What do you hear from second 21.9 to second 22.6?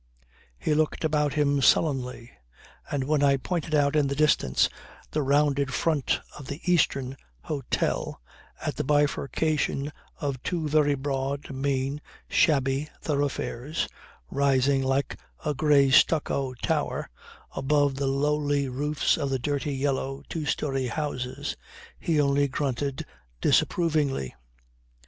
he only